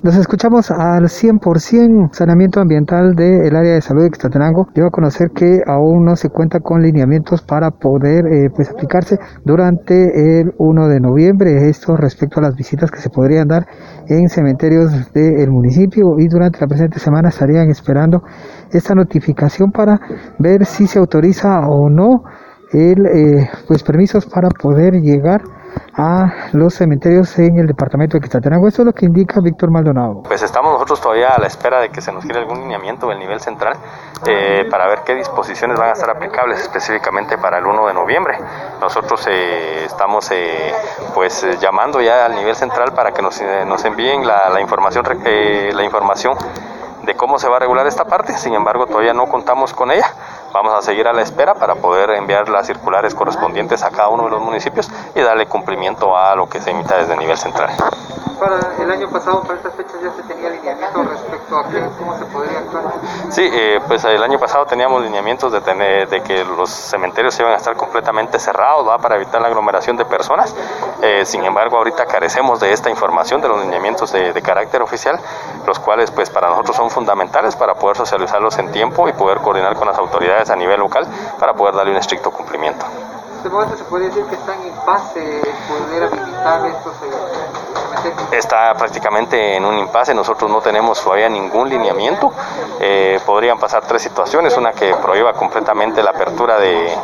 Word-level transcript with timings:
Nos 0.00 0.14
escuchamos 0.14 0.70
al 0.70 1.08
100% 1.08 2.12
saneamiento 2.12 2.60
ambiental 2.60 3.16
del 3.16 3.56
área 3.56 3.74
de 3.74 3.82
salud 3.82 4.02
de 4.02 4.06
Extatenango. 4.06 4.68
Debo 4.72 4.92
conocer 4.92 5.32
que 5.32 5.60
aún 5.66 6.04
no 6.04 6.14
se 6.14 6.28
cuenta 6.28 6.60
con 6.60 6.82
lineamientos 6.82 7.42
para 7.42 7.72
poder 7.72 8.24
eh, 8.28 8.48
pues 8.54 8.70
aplicarse 8.70 9.18
durante 9.44 10.40
el 10.40 10.54
1 10.56 10.86
de 10.86 11.00
noviembre. 11.00 11.68
Esto 11.68 11.96
respecto 11.96 12.38
a 12.38 12.44
las 12.44 12.54
visitas 12.54 12.92
que 12.92 13.00
se 13.00 13.10
podrían 13.10 13.48
dar 13.48 13.66
en 14.06 14.28
cementerios 14.28 15.12
del 15.12 15.50
municipio 15.50 16.20
y 16.20 16.28
durante 16.28 16.60
la 16.60 16.68
presente 16.68 17.00
semana 17.00 17.30
estarían 17.30 17.68
esperando 17.68 18.22
esta 18.70 18.94
notificación 18.94 19.72
para 19.72 19.98
ver 20.38 20.64
si 20.64 20.86
se 20.86 21.00
autoriza 21.00 21.66
o 21.66 21.90
no 21.90 22.22
el 22.72 23.04
eh, 23.04 23.50
pues 23.66 23.82
permisos 23.82 24.26
para 24.26 24.48
poder 24.48 25.00
llegar 25.00 25.42
a 25.98 26.48
los 26.52 26.74
cementerios 26.74 27.36
en 27.40 27.58
el 27.58 27.66
departamento 27.66 28.16
de 28.16 28.20
Quetzaltenango. 28.20 28.68
Eso 28.68 28.82
es 28.82 28.86
lo 28.86 28.92
que 28.92 29.04
indica 29.04 29.40
Víctor 29.42 29.70
Maldonado. 29.72 30.22
Pues 30.22 30.42
estamos 30.42 30.72
nosotros 30.72 31.00
todavía 31.00 31.30
a 31.30 31.40
la 31.40 31.48
espera 31.48 31.80
de 31.80 31.88
que 31.88 32.00
se 32.00 32.12
nos 32.12 32.22
gire 32.22 32.38
algún 32.38 32.60
lineamiento 32.60 33.08
del 33.08 33.18
nivel 33.18 33.40
central 33.40 33.74
eh, 34.26 34.64
para 34.70 34.86
ver 34.86 35.00
qué 35.04 35.16
disposiciones 35.16 35.76
van 35.76 35.88
a 35.90 35.92
estar 35.92 36.08
aplicables 36.08 36.60
específicamente 36.60 37.36
para 37.36 37.58
el 37.58 37.66
1 37.66 37.88
de 37.88 37.94
noviembre. 37.94 38.38
Nosotros 38.80 39.26
eh, 39.28 39.84
estamos 39.84 40.30
eh, 40.30 40.72
pues 41.14 41.44
llamando 41.60 42.00
ya 42.00 42.26
al 42.26 42.36
nivel 42.36 42.54
central 42.54 42.92
para 42.94 43.10
que 43.10 43.20
nos, 43.20 43.42
nos 43.66 43.84
envíen 43.84 44.24
la, 44.24 44.50
la 44.50 44.60
información 44.60 45.04
la 45.08 45.84
información 45.84 46.34
de 47.08 47.14
cómo 47.14 47.38
se 47.38 47.48
va 47.48 47.56
a 47.56 47.58
regular 47.60 47.86
esta 47.86 48.04
parte. 48.04 48.36
Sin 48.36 48.54
embargo, 48.54 48.86
todavía 48.86 49.14
no 49.14 49.26
contamos 49.26 49.72
con 49.72 49.90
ella. 49.90 50.06
Vamos 50.52 50.74
a 50.74 50.82
seguir 50.82 51.06
a 51.06 51.12
la 51.12 51.22
espera 51.22 51.54
para 51.54 51.74
poder 51.74 52.10
enviar 52.10 52.48
las 52.48 52.66
circulares 52.66 53.14
correspondientes 53.14 53.82
a 53.82 53.90
cada 53.90 54.08
uno 54.08 54.24
de 54.24 54.30
los 54.30 54.40
municipios 54.40 54.90
y 55.14 55.20
darle 55.20 55.46
cumplimiento 55.46 56.16
a 56.16 56.34
lo 56.34 56.48
que 56.48 56.60
se 56.60 56.70
emita 56.70 56.96
desde 56.96 57.12
el 57.12 57.18
nivel 57.18 57.36
central. 57.36 57.70
Para 58.38 58.60
el 58.78 58.90
año 58.90 59.08
pasado, 59.08 59.42
para 59.42 59.54
estas 59.54 59.74
fechas, 59.74 59.96
ya 60.02 60.12
se 60.12 60.22
tenía 60.22 60.48
lineamiento 60.50 61.02
respecto 61.02 61.58
a 61.58 61.64
cómo 61.98 62.16
se 62.18 62.24
podría 62.26 62.58
actuar. 62.60 62.84
Sí, 63.30 63.48
eh, 63.52 63.80
pues 63.86 64.04
el 64.04 64.22
año 64.22 64.38
pasado 64.38 64.64
teníamos 64.66 65.02
lineamientos 65.02 65.50
de, 65.50 65.60
tener, 65.60 66.08
de 66.08 66.22
que 66.22 66.44
los 66.44 66.70
cementerios 66.70 67.38
iban 67.40 67.52
a 67.52 67.56
estar 67.56 67.76
completamente 67.76 68.38
cerrados 68.38 68.86
¿va? 68.86 68.98
para 68.98 69.16
evitar 69.16 69.40
la 69.40 69.48
aglomeración 69.48 69.96
de 69.96 70.04
personas. 70.04 70.54
Eh, 71.02 71.24
sin 71.24 71.44
embargo, 71.44 71.78
ahorita 71.78 72.06
carecemos 72.06 72.60
de 72.60 72.72
esta 72.72 72.90
información, 72.90 73.40
de 73.40 73.48
los 73.48 73.60
lineamientos 73.60 74.12
de, 74.12 74.32
de 74.32 74.42
carácter 74.42 74.82
oficial, 74.82 75.18
los 75.66 75.78
cuales 75.80 76.10
pues 76.12 76.30
para 76.30 76.48
nosotros 76.48 76.76
son 76.76 76.90
fundamentales 76.90 77.56
para 77.56 77.74
poder 77.74 77.96
socializarlos 77.96 78.56
en 78.58 78.70
tiempo 78.70 79.08
y 79.08 79.12
poder 79.14 79.38
coordinar 79.38 79.74
con 79.74 79.88
las 79.88 79.98
autoridades 79.98 80.50
a 80.50 80.56
nivel 80.56 80.78
local 80.78 81.06
para 81.40 81.54
poder 81.54 81.74
darle 81.74 81.90
un 81.92 81.98
estricto 81.98 82.30
cumplimiento. 82.30 82.86
¿De 83.42 83.48
momento 83.50 83.76
se 83.76 83.84
puede 83.84 84.06
decir 84.06 84.24
que 84.24 84.34
están 84.34 84.60
en 84.62 84.68
impasse 84.68 85.40
poder 85.68 86.02
habilitar 86.04 86.66
estos 86.66 86.92
eh, 87.02 87.77
Está 88.30 88.74
prácticamente 88.74 89.56
en 89.56 89.64
un 89.64 89.78
impasse, 89.78 90.14
nosotros 90.14 90.50
no 90.50 90.60
tenemos 90.60 91.02
todavía 91.02 91.28
ningún 91.28 91.68
lineamiento. 91.68 92.32
Eh, 92.80 93.20
podrían 93.24 93.58
pasar 93.58 93.84
tres 93.86 94.02
situaciones, 94.02 94.56
una 94.56 94.72
que 94.72 94.94
prohíba 94.94 95.32
completamente 95.32 96.02
la 96.02 96.10
apertura 96.10 96.58
de, 96.58 96.94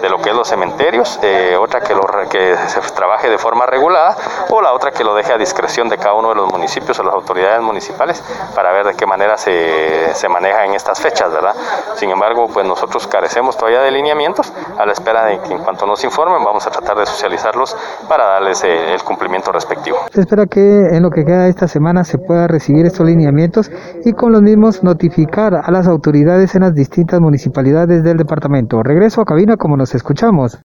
de 0.00 0.08
lo 0.08 0.18
que 0.18 0.30
es 0.30 0.36
los 0.36 0.48
cementerios, 0.48 1.18
eh, 1.22 1.56
otra 1.58 1.80
que, 1.80 1.94
lo, 1.94 2.02
que 2.30 2.56
se 2.68 2.80
trabaje 2.92 3.28
de 3.28 3.38
forma 3.38 3.66
regulada 3.66 4.16
o 4.50 4.60
la 4.60 4.72
otra 4.72 4.90
que 4.90 5.04
lo 5.04 5.14
deje 5.14 5.32
a 5.32 5.38
discreción 5.38 5.88
de 5.88 5.96
cada 5.96 6.14
uno 6.14 6.30
de 6.30 6.34
los 6.36 6.52
municipios 6.52 6.98
o 6.98 7.02
las 7.02 7.14
autoridades 7.14 7.62
municipales 7.62 8.22
para 8.54 8.72
ver 8.72 8.86
de 8.86 8.94
qué 8.94 9.06
manera 9.06 9.36
se, 9.36 10.14
se 10.14 10.28
maneja 10.28 10.64
en 10.64 10.74
estas 10.74 11.00
fechas, 11.00 11.32
¿verdad? 11.32 11.54
Sin 11.96 12.10
embargo, 12.10 12.48
pues 12.52 12.66
nosotros 12.66 13.06
carecemos 13.06 13.56
todavía 13.56 13.80
de 13.80 13.90
lineamientos 13.90 14.52
a 14.78 14.86
la 14.86 14.92
espera 14.92 15.24
de 15.24 15.38
que 15.40 15.52
en 15.52 15.58
cuanto 15.58 15.86
nos 15.86 16.02
informen 16.04 16.42
vamos 16.44 16.66
a 16.66 16.70
tratar 16.70 16.98
de 16.98 17.06
socializarlos 17.06 17.76
para 18.08 18.26
darles 18.26 18.64
eh, 18.64 18.94
el 18.94 19.02
cumplimiento 19.02 19.52
respectivo. 19.52 19.98
Se 20.12 20.20
espera 20.20 20.46
que 20.46 20.60
en 20.60 21.02
lo 21.02 21.10
que 21.10 21.24
queda 21.24 21.48
esta 21.48 21.68
semana 21.68 22.04
se 22.04 22.18
pueda 22.18 22.46
recibir 22.46 22.86
estos 22.86 23.06
lineamientos 23.06 23.70
y 24.04 24.12
con 24.12 24.32
los 24.32 24.42
mismos 24.42 24.82
notificar 24.82 25.54
a 25.62 25.70
las 25.70 25.86
autoridades 25.86 26.54
en 26.54 26.62
las 26.62 26.74
distintas 26.74 27.20
municipalidades 27.20 28.02
del 28.02 28.16
departamento. 28.16 28.82
Regreso 28.82 29.20
a 29.20 29.24
cabina 29.24 29.56
como 29.56 29.76
nos 29.76 29.89
escuchamos. 29.94 30.58